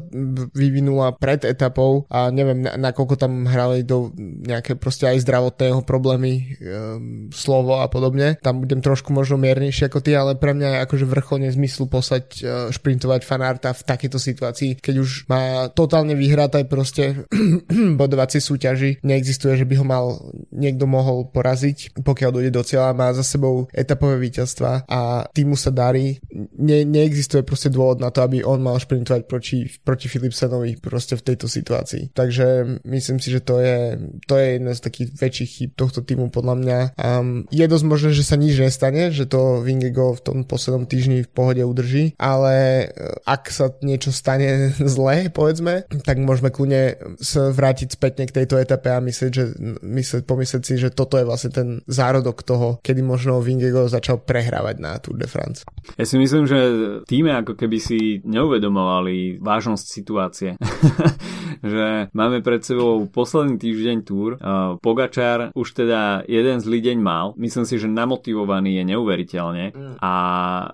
[0.56, 7.28] vyvinula pred etapou a neviem, nakoľko tam hrali do nejaké proste aj zdravotného problémy um,
[7.34, 8.39] slovo a podobne.
[8.39, 12.26] Tam budem trošku možno miernejšie ako ty, ale pre mňa je akože vrcholne zmyslu posať
[12.39, 17.28] uh, šprintovať fanárta v takejto situácii, keď už má totálne vyhraté proste
[17.99, 19.02] bodovacie súťaži.
[19.02, 20.06] Neexistuje, že by ho mal
[20.54, 25.73] niekto mohol poraziť, pokiaľ dojde do cieľa, má za sebou etapové víťazstva a týmu sa
[25.73, 26.21] darí.
[26.54, 31.26] Ne, neexistuje proste dôvod na to, aby on mal šprintovať proti, proti Philipsenovi proste v
[31.34, 32.13] tejto situácii.
[32.13, 36.30] Takže myslím si, že to je, to je jedna z takých väčších chyb tohto týmu
[36.30, 36.80] podľa mňa.
[37.00, 41.26] Um, je dosť možné, že sa nič nestane, že to Vingego v tom poslednom týždni
[41.26, 47.50] v pohode udrží, ale e, ak sa niečo stane zle, povedzme, tak môžeme kľudne sa
[47.54, 49.46] vrátiť spätne k tejto etape a myslieť, že,
[49.82, 54.76] myslieť, pomyslieť si, že toto je vlastne ten zárodok toho, kedy možno Vingego začal prehrávať
[54.80, 55.63] na Tour de France.
[56.00, 56.60] Ja si myslím, že
[57.06, 60.49] týme ako keby si neuvedomovali vážnosť situácie.
[61.63, 64.36] že máme pred sebou posledný týždeň túr.
[64.84, 67.32] Pogačár už teda jeden zlý deň mal.
[67.39, 69.65] Myslím si, že namotivovaný je neuveriteľne.
[69.71, 69.95] Mm.
[70.03, 70.13] A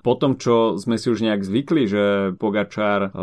[0.01, 2.03] potom, čo sme si už nejak zvykli, že
[2.41, 3.13] Pogačár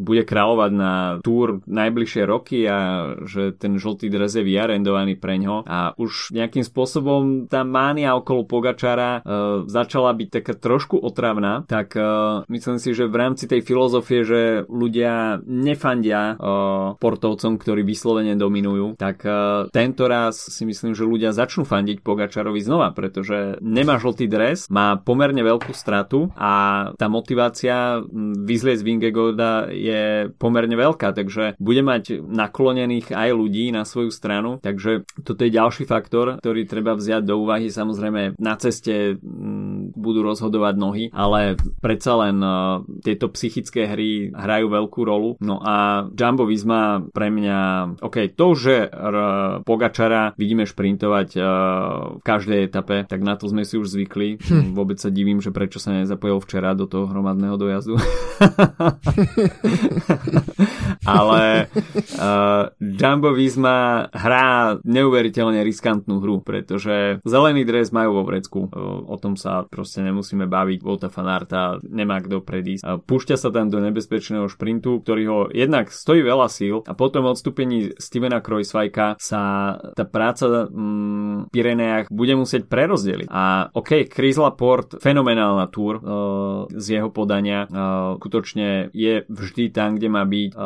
[0.00, 5.68] bude kráľovať na túr najbližšie roky a že ten žltý dres je vyarendovaný pre ňo
[5.68, 9.20] a už nejakým spôsobom tá mánia okolo Pogačara
[9.68, 11.92] začala byť taká trošku otravná, tak
[12.48, 16.38] myslím si, že v rámci tej filozofie, že ľudia nefandia
[17.00, 22.60] športovcom, ktorí vyslovene dominujú, tak uh, tento raz si myslím, že ľudia začnú fandiť Pogačarovi
[22.60, 28.04] znova, pretože nemá žltý dres, má pomerne veľkú stratu a tá motivácia
[28.44, 34.60] vyzlieť z Vingegolda je pomerne veľká, takže bude mať naklonených aj ľudí na svoju stranu,
[34.60, 37.72] takže toto je ďalší faktor, ktorý treba vziať do úvahy.
[37.72, 39.16] Samozrejme na ceste
[39.96, 45.36] budú rozhodovať nohy, ale predsa len uh, tieto psychické hry hrajú veľkú rolu.
[45.40, 47.58] No a Jumbo Visma pre mňa,
[48.02, 51.44] OK, to, že R- Pogačara vidíme šprintovať uh,
[52.18, 54.40] v každej etape, tak na to sme si už zvykli.
[54.40, 54.74] Hm.
[54.76, 57.96] Vôbec sa divím, že prečo sa nezapojil včera do toho hromadného dojazdu.
[61.08, 61.70] Ale
[62.20, 68.68] uh, Jumbo Visma hrá neuveriteľne riskantnú hru, pretože zelený dres majú vo vrecku.
[68.68, 70.78] Uh, o tom sa proste nemusíme baviť.
[70.84, 72.84] Volta Fanarta nemá kto predísť.
[72.84, 77.30] Uh, púšťa sa tam do nebezpečného šprintu, ktorý ho jednak stojí veľa síl a potom
[77.30, 79.42] odstúpení Stevena Krojsvajka sa
[79.94, 83.28] tá práca mm, v Pirenejach bude musieť prerozdeliť.
[83.30, 89.96] A OK, Chris Laporte, fenomenálna túr uh, z jeho podania, uh, skutočne je vždy tam,
[89.96, 90.60] kde má byť, uh,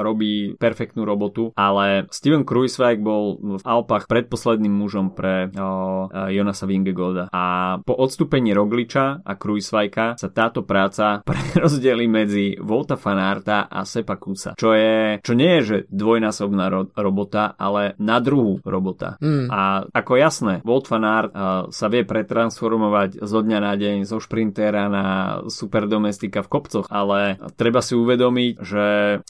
[0.00, 7.28] robí perfektnú robotu, ale Steven Krujsvajk bol v Alpách predposledným mužom pre uh, Jonasa Vingegolda.
[7.32, 14.20] A po odstúpení Rogliča a Krujsvajka sa táto práca prerozdeli medzi Volta Fanarta a Sepa
[14.20, 19.16] Kusa, čo je, čo nie je že dvojnásobná ro- robota, ale na druhú robota.
[19.22, 19.48] Mm.
[19.48, 24.18] A ako jasné, Volt van Aert uh, sa vie pretransformovať zo dňa na deň zo
[24.20, 25.06] šprintera na
[25.48, 28.84] superdomestika v kopcoch, ale treba si uvedomiť, že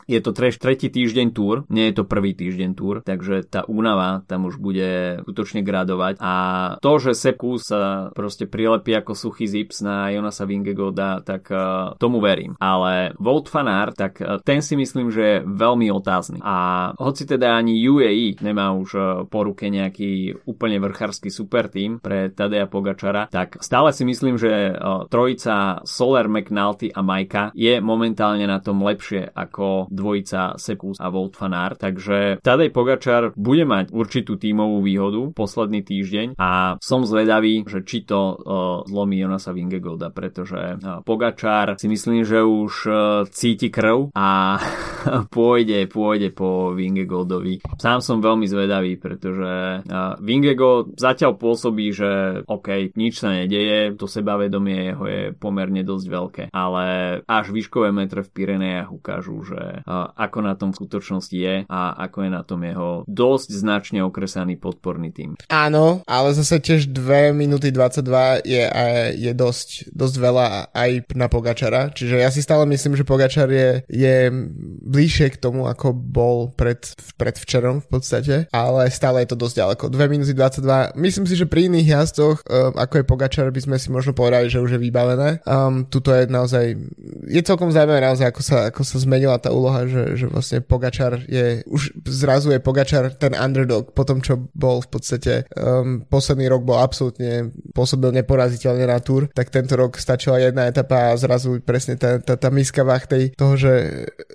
[0.09, 4.24] je to treš, tretí týždeň túr, nie je to prvý týždeň túr, takže tá únava
[4.27, 6.35] tam už bude skutočne gradovať a
[6.81, 12.24] to, že Sepku sa proste prilepí ako suchý zips na Jonasa Vingegoda, tak uh, tomu
[12.24, 12.57] verím.
[12.57, 16.38] Ale Volt van Aert, tak uh, ten si myslím, že je veľmi otázny.
[16.40, 21.98] A hoci teda ani UAE nemá už e, po ruke nejaký úplne vrchársky super tým
[21.98, 24.72] pre Tadeja Pogačara, tak stále si myslím, že e,
[25.08, 31.34] trojica Soler, McNulty a Majka je momentálne na tom lepšie ako dvojica Sepkus a Volt
[31.36, 37.82] Fanár, takže Tadej Pogačar bude mať určitú tímovú výhodu posledný týždeň a som zvedavý, že
[37.84, 38.36] či to
[38.86, 44.58] zlomí Jonasa Vingegolda, pretože Pogačar si myslím, že už uh, cíti krv a
[45.34, 47.60] pôjde, pôjde po Vingegoldovi.
[47.76, 49.84] Sám som veľmi zvedavý, pretože
[50.24, 56.44] Vingego zatiaľ pôsobí, že OK, nič sa nedeje, to sebavedomie jeho je pomerne dosť veľké,
[56.50, 56.84] ale
[57.24, 59.84] až výškové metre v Pirenejach ukážu, že
[60.16, 64.56] ako na tom v skutočnosti je a ako je na tom jeho dosť značne okresaný
[64.56, 65.36] podporný tým.
[65.50, 68.64] Áno, ale zase tiež 2 minúty 22 je,
[69.18, 73.87] je dosť, dosť veľa aj na Pogačara, čiže ja si stále myslím, že Pogačar je,
[73.87, 74.28] je
[74.84, 76.82] bližšie k tomu, ako bol pred,
[77.14, 79.84] pred včerom v podstate, ale stále je to dosť ďaleko.
[79.94, 80.98] 2 minúty 22.
[80.98, 84.50] Myslím si, že pri iných jazdoch, um, ako je Pogačar, by sme si možno povedali,
[84.50, 85.40] že už je vybavené.
[85.46, 86.74] Um, tuto je naozaj,
[87.30, 91.22] je celkom zaujímavé naozaj, ako sa, ako sa zmenila tá úloha, že, že vlastne Pogačar
[91.30, 96.50] je, už zrazu je Pogačar ten underdog po tom, čo bol v podstate um, posledný
[96.50, 101.60] rok bol absolútne pôsobil neporaziteľne na túr, tak tento rok stačila jedna etapa a zrazu
[101.60, 103.72] presne tá, tá, tá miska vach tej, toho, že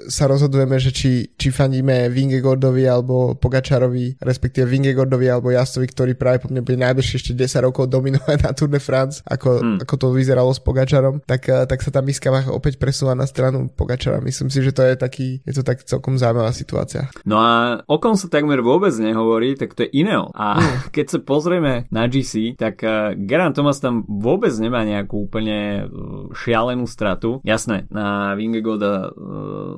[0.06, 6.46] sa rozhodujeme, že či, či fandíme Vingegordovi alebo Pogačarovi, respektíve Vingegordovi alebo Jastovi, ktorý práve
[6.46, 9.78] po mne bude najbližšie ešte 10 rokov dominovať na Tour de France, ako, hmm.
[9.82, 13.26] ako to vyzeralo s Pogačarom, tak, eh, tak sa tá miska vach opäť presúva na
[13.26, 14.22] stranu Pogačara.
[14.22, 17.10] Myslím si, že to je taký, je to tak celkom zaujímavá situácia.
[17.26, 20.30] No a o kom sa takmer vôbec nehovorí, tak to je Ineo.
[20.38, 20.92] A hmm.
[20.96, 26.30] keď sa pozrieme na GC, tak uh, Geraint Thomas tam vôbec nemá nejakú úplne uh,
[26.36, 27.40] šialenú stratu.
[27.48, 29.10] Jasné, na Vingegaarda uh,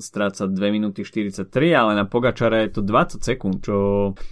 [0.02, 3.76] stráca 2 minúty 43, ale na Pogačara je to 20 sekúnd, čo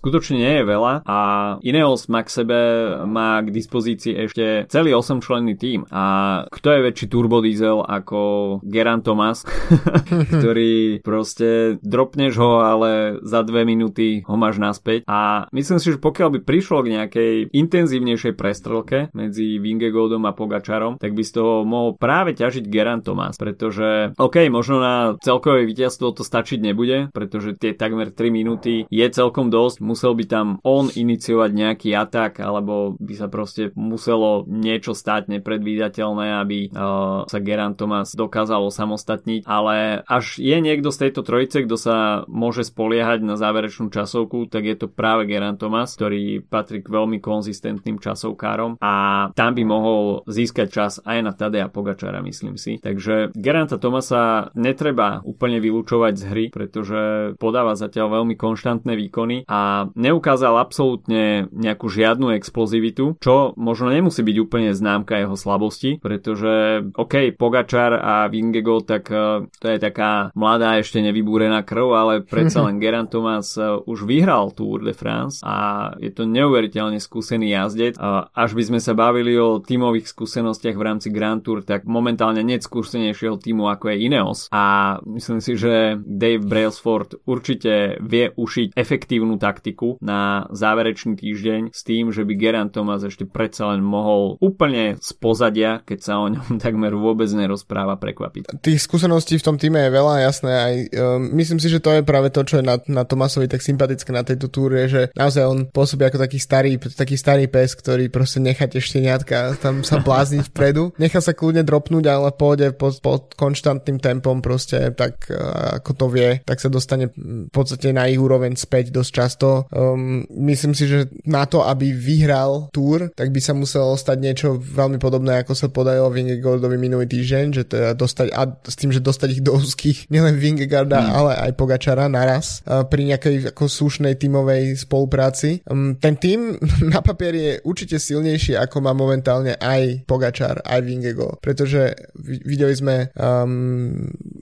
[0.02, 0.94] skutočne nie je veľa.
[1.06, 1.20] A
[1.62, 2.60] Ineos má k sebe
[3.06, 6.04] má k dispozícii ešte celý 8 členný tým a
[6.50, 8.20] kto je väčší turbodiesel ako
[8.64, 9.44] Geraint Thomas,
[10.34, 15.04] ktorý proste dropneš ho, ale za 2 minúty ho máš naspäť.
[15.10, 21.02] A myslím si, že pokiaľ by prišlo k nejakej intenzívnejšej prestrelke medzi Vingegaardom a Pogačarom,
[21.02, 26.16] tak by z toho mohol práve ťažiť Geraint Thomas, pretože OK, možno na celkové víťazstvo
[26.16, 30.92] to stačiť nebude, pretože tie takmer 3 minúty je celkom dosť, musel by tam on
[30.92, 37.78] iniciovať nejaký atak, alebo by sa proste muselo niečo stať nepredvídateľné, aby uh, sa Geraint
[37.78, 43.36] Thomas dokázal osamostatniť, ale až je niekto z tejto trojice, kto sa môže spoliehať na
[43.40, 48.94] záverečnú časovku, tak je to práve Geraint Thomas, ktorý patrí k veľmi konzistentným časovkárom a
[49.36, 52.78] tam by mohol získať čas aj na Tadea Pogačara, myslím si.
[52.80, 59.90] Takže Geranta Tomasa netreba úplne vylúčovať z hry, pretože podáva zatiaľ veľmi konštantné výkony a
[59.98, 67.34] neukázal absolútne nejakú žiadnu explozivitu, čo možno nemusí byť úplne známka jeho slabosti, pretože OK,
[67.34, 72.78] Pogačar a Vingego, tak uh, to je taká mladá, ešte nevybúrená krv, ale predsa len
[72.78, 77.98] Gerant Thomas uh, už vyhral Tour de France a je to neuveriteľne skúsený jazdec.
[77.98, 82.46] Uh, až by sme sa bavili o tímových skúsenostiach v rámci Grand Tour, tak momentálne
[82.46, 88.76] nie skúsenejšieho týmu ako je Ineos a myslím si, že Dave Brailsford určite vie ušiť
[88.76, 94.36] efektívnu taktiku na záverečný týždeň s tým, že by Gerant Thomas ešte predsa len mohol
[94.44, 98.60] úplne z pozadia, keď sa o ňom takmer vôbec nerozpráva prekvapiť.
[98.60, 100.52] Tých skúseností v tom týme je veľa, jasné.
[100.52, 103.64] Aj, um, myslím si, že to je práve to, čo je na, na Tomasovi tak
[103.64, 108.10] sympatické na tejto túre, že naozaj on pôsobí ako taký starý, taký starý pes, ktorý
[108.10, 110.96] proste nechá tie šteniatka tam sa blázniť vpredu.
[110.98, 113.36] Nechá sa kľudne dropnúť, ale pôjde pod, pod
[113.70, 118.18] konštantným tempom proste tak uh, ako to vie, tak sa dostane v podstate na ich
[118.18, 119.50] úroveň späť dosť často.
[119.70, 124.58] Um, myslím si, že na to, aby vyhral túr, tak by sa muselo stať niečo
[124.58, 129.06] veľmi podobné, ako sa podarilo Vingegaardovi minulý týždeň, že teda dostať, a s tým, že
[129.06, 131.10] dostať ich do úzkých nielen Vingegaarda, mm.
[131.14, 135.62] ale aj Pogačara naraz uh, pri nejakej ako slušnej tímovej spolupráci.
[135.70, 136.58] Um, ten tým
[136.94, 142.96] na papier je určite silnejší, ako má momentálne aj Pogačar, aj Vingego, pretože videli sme
[143.20, 143.59] um,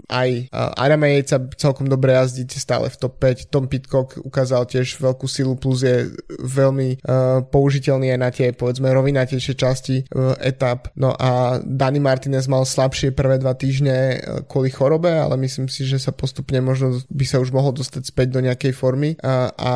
[0.07, 3.51] aj Adam sa celkom dobre jazdiť stále v top 5.
[3.51, 8.87] Tom Pitcock ukázal tiež veľkú silu plus je veľmi uh, použiteľný aj na tie povedzme
[8.89, 10.91] rovinatejšie časti uh, etap.
[10.95, 15.83] No a Dani Martinez mal slabšie prvé dva týždne uh, kvôli chorobe, ale myslím si,
[15.83, 19.73] že sa postupne možno by sa už mohol dostať späť do nejakej formy a, a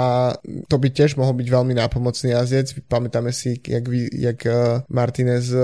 [0.67, 2.71] to by tiež mohol byť veľmi nápomocný jazdec.
[2.87, 5.61] Pamätáme si, jak, jak uh, Martinez uh,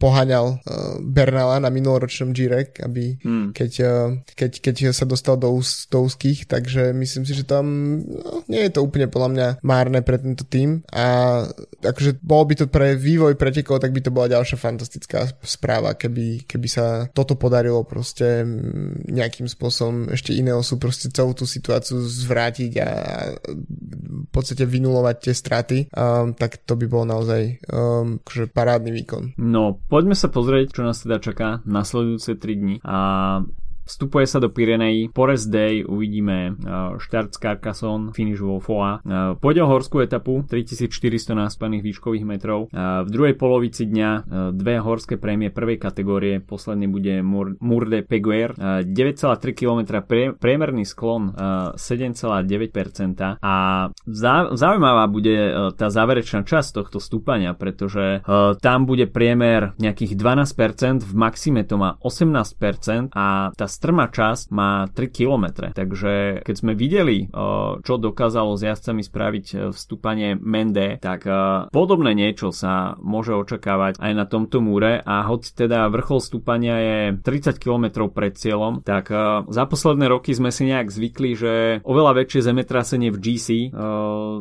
[0.00, 3.54] poháňal uh, Bernala na minuloročnom Girek, aby hmm.
[3.54, 7.64] keď, uh, keď, keď sa dostal do, úz, do úzkých, takže myslím si, že tam
[8.02, 11.46] no, nie je to úplne podľa mňa márne pre tento tým a
[11.78, 16.50] akože bol by to pre vývoj pretekov, tak by to bola ďalšia fantastická správa, keby,
[16.50, 18.42] keby sa toto podarilo proste
[19.06, 22.88] nejakým spôsobom ešte iného sú proste celú tú situáciu zvrátiť a
[23.46, 29.38] v podstate vynulovať tie straty, um, tak to by bol naozaj um, akože parádny výkon.
[29.38, 32.96] No, poďme sa pozrieť, čo nás teda čaká nasledujúce 3 dni a
[33.90, 36.54] vstupuje sa do Pyrenejí, po day uvidíme
[37.02, 39.02] štart z Carcassonne, finish vo Foa.
[39.42, 42.70] Pôjde o horskú etapu, 3400 náspaných výškových metrov.
[42.70, 44.10] V druhej polovici dňa
[44.54, 47.18] dve horské prémie prvej kategórie, posledný bude
[47.58, 50.04] Mur de Peguer, 9,3 km
[50.38, 51.34] priemerný sklon
[51.74, 53.54] 7,9% a
[54.54, 55.36] zaujímavá bude
[55.74, 58.22] tá záverečná časť tohto stúpania, pretože
[58.60, 64.84] tam bude priemer nejakých 12%, v maxime to má 18% a tá strmá časť má
[64.92, 65.72] 3 km.
[65.72, 67.32] Takže keď sme videli,
[67.80, 71.32] čo dokázalo s jazdcami spraviť e, vstúpanie Mende, tak e,
[71.72, 76.98] podobné niečo sa môže očakávať aj na tomto múre a hoci teda vrchol stúpania je
[77.24, 79.08] 30 km pred cieľom, tak
[79.48, 81.52] za posledné roky sme si nejak zvykli, že
[81.86, 83.48] oveľa väčšie zemetrasenie v GC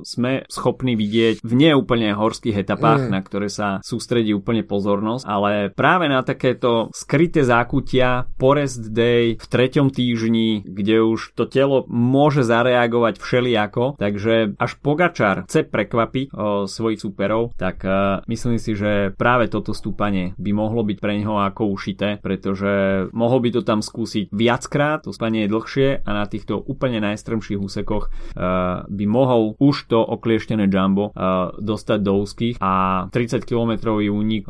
[0.04, 3.12] sme schopní vidieť v neúplne horských etapách, mm.
[3.14, 9.18] na ktoré sa sústredí úplne pozornosť, ale práve na takéto skryté zákutia po rest day
[9.38, 16.28] v treťom týždni, kde už to telo môže zareagovať všelijako, takže až Pogačar chce prekvapiť
[16.32, 21.20] o, svojich superov, tak uh, myslím si, že práve toto stúpanie by mohlo byť pre
[21.20, 26.11] neho ako ušité, pretože mohol by to tam skúsiť viackrát, to stúpanie je dlhšie a
[26.11, 32.13] na týchto úplne najstrmších úsekoch uh, by mohol už to oklieštené jumbo uh, dostať do
[32.24, 34.45] úzkých a 30 km únik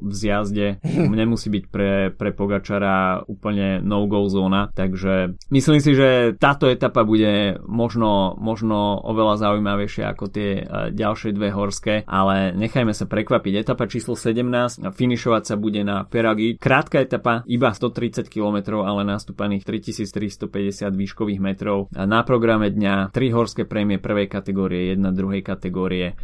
[0.00, 0.82] v zjazde
[1.20, 7.60] nemusí byť pre, pre Pogačara úplne no-go zóna, takže myslím si, že táto etapa bude
[7.68, 10.62] možno, možno oveľa zaujímavejšia ako tie e,
[10.96, 13.60] ďalšie dve horské, ale nechajme sa prekvapiť.
[13.60, 16.56] Etapa číslo 17, finišovať sa bude na Peragi.
[16.56, 21.92] Krátka etapa, iba 130 km, ale nastúpaných 3350 výškových metrov.
[21.92, 26.16] Na programe dňa 3 horské prémie prvej kategórie, 1 druhej kategórie,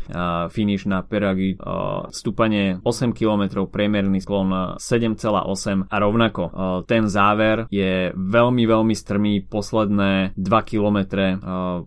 [0.49, 1.59] finish na Peragi,
[2.15, 6.43] stúpanie 8 km, priemerný sklon 7,8 a rovnako
[6.87, 9.47] ten záver je veľmi, veľmi strmý.
[9.47, 10.99] Posledné 2 km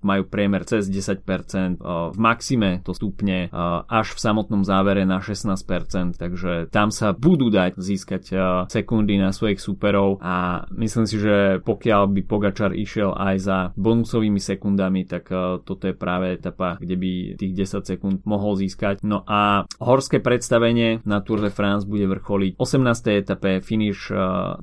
[0.01, 3.51] majú priemer cez 10%, v maxime to stupne
[3.87, 8.23] až v samotnom závere na 16%, takže tam sa budú dať získať
[8.69, 14.41] sekundy na svojich superov a myslím si, že pokiaľ by Pogačar išiel aj za bonusovými
[14.41, 15.29] sekundami, tak
[15.65, 19.01] toto je práve etapa, kde by tých 10 sekúnd mohol získať.
[19.05, 23.21] No a horské predstavenie na Tour de France bude vrcholiť 18.
[23.21, 24.09] etape finish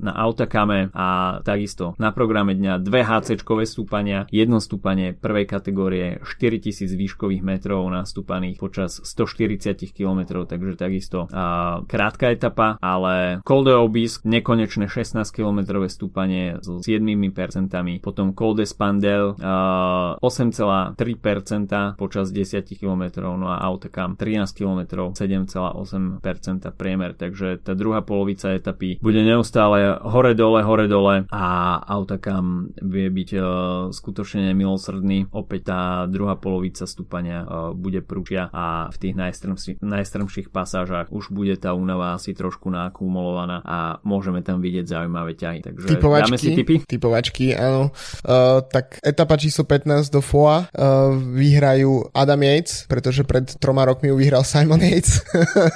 [0.01, 1.06] na Autakame a
[1.43, 8.59] takisto na programe dňa dve HC-čkové stúpania, jedno stúpanie prvej kategórie 4000 výškových metrov nastúpaných
[8.59, 15.85] počas 140 km, takže takisto a, krátka etapa, ale Col de Obis nekonečné 16 km
[15.87, 23.03] stúpanie so 7%, potom Col de Spandel 8,3% počas 10 km,
[23.37, 24.79] no a Autocam 13 km,
[25.13, 30.96] 7,8% priemer, takže tá druhá polovica etapy bude neustále hore-dole, hore-dole
[31.31, 31.45] a
[31.85, 33.45] Autocam vie byť uh,
[33.93, 35.31] skutočne nemilosrdný.
[35.33, 41.29] Opäť tá druhá polovica stúpania uh, bude prúčia a v tých najstrmších, najstrmších pasážach už
[41.31, 45.59] bude tá únava asi trošku nakumulovaná a môžeme tam vidieť zaujímavé ťahy.
[45.61, 46.75] Takže typovačky, dáme si typy?
[46.85, 47.93] Typovačky, áno.
[48.23, 54.09] Uh, tak etapa číslo 15 do FOA uh, vyhrajú Adam Yates, pretože pred troma rokmi
[54.09, 55.21] ju vyhral Simon Yates.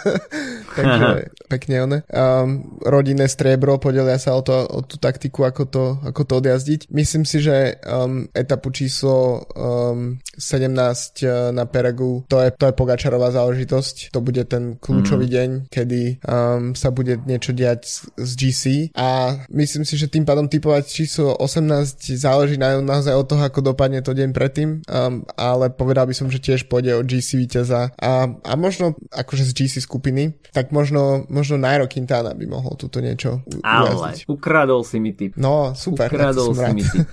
[0.75, 1.97] Takže pekne one.
[2.07, 6.87] Um, rodinné striebro, podelia sa o, to, o tú taktiku, ako to, ako to odjazdiť.
[6.93, 12.77] Myslím si, že um, etapu číslo um, 17 uh, na Peregu, to je, to je
[12.77, 14.15] Pogačarová záležitosť.
[14.15, 15.33] To bude ten kľúčový mm.
[15.33, 18.63] deň, kedy um, sa bude niečo diať z, z GC
[18.95, 23.73] a myslím si, že tým pádom typovať číslo 18 záleží na, naozaj od toho, ako
[23.73, 27.91] dopadne to deň predtým, um, ale povedal by som, že tiež pôjde o GC víťaza
[27.97, 33.01] a, a možno akože z GC skupiny, tak možno, možno Nairo Quintana by mohol túto
[33.01, 34.29] niečo u- Ale ujazdiť.
[34.29, 35.33] ukradol si mi typ.
[35.33, 36.05] No, super.
[36.05, 36.75] Ukradol si rád.
[36.75, 37.09] mi typ.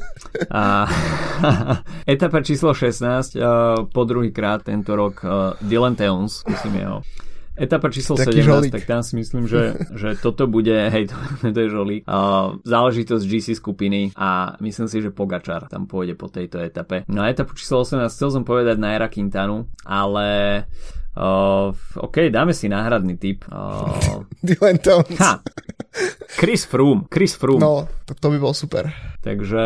[0.54, 0.86] A,
[2.06, 3.02] etapa číslo 16,
[3.34, 3.42] uh,
[3.86, 7.02] po druhý krát tento rok uh, Dylan Teuns, skúsim jeho.
[7.52, 8.72] Etapa číslo Taký 17, žolík.
[8.72, 13.20] tak tam si myslím, že, že toto bude, hej, to, to je žolík, uh, záležitosť
[13.22, 17.04] GC skupiny a myslím si, že Pogačar tam pôjde po tejto etape.
[17.12, 21.01] No a etapu číslo 18 chcel som povedať na Era Quintanu, ale Uh,
[21.96, 23.44] OK, dáme si náhradný typ.
[23.52, 25.18] Uh, Dylan Tones.
[25.20, 25.44] Ha.
[26.40, 27.04] Chris Froome.
[27.12, 27.60] Chris Froome.
[27.60, 28.88] No, to, to by bol super.
[29.20, 29.62] Takže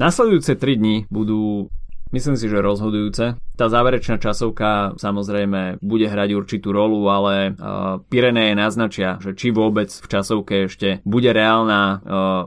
[0.00, 1.68] nasledujúce 3 dni budú
[2.14, 3.34] Myslím si, že rozhodujúce.
[3.56, 9.90] Tá záverečná časovka samozrejme bude hrať určitú rolu, ale uh, Pireneje naznačia, že či vôbec
[9.90, 11.98] v časovke ešte bude reálna uh,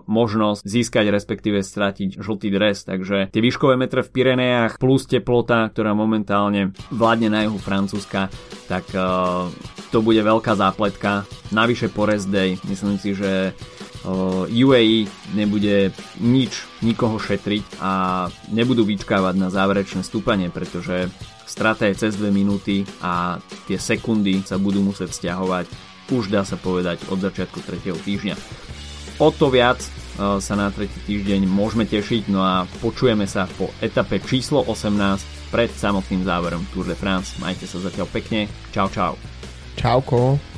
[0.08, 2.88] možnosť získať respektíve stratiť žltý dres.
[2.88, 8.32] Takže tie výškové metre v Pirenejach plus teplota, ktorá momentálne vládne na juhu Francúzska,
[8.72, 9.52] tak uh,
[9.92, 11.28] to bude veľká zápletka.
[11.52, 12.56] Navyše po rest day.
[12.70, 13.58] Myslím si, že
[14.50, 15.92] UAE nebude
[16.24, 21.12] nič, nikoho šetriť a nebudú vyčkávať na záverečné stúpanie, pretože
[21.44, 26.58] strata je cez 2 minúty a tie sekundy sa budú musieť stiahovať už dá sa
[26.58, 27.94] povedať od začiatku 3.
[27.94, 28.36] týždňa.
[29.22, 29.78] O to viac
[30.20, 35.72] sa na tretí týždeň môžeme tešiť, no a počujeme sa po etape číslo 18 pred
[35.72, 37.40] samotným záverom Tour de France.
[37.40, 38.52] Majte sa zatiaľ pekne.
[38.76, 39.16] Čau, čau.
[39.80, 40.49] Čauko.